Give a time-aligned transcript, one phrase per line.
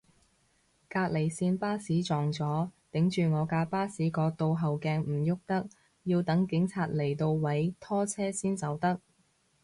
[0.89, 5.69] 隔離線巴士撞咗，頂住我架巴士個倒後鏡唔郁得，
[6.05, 8.99] 要等警察嚟度位拖車先走得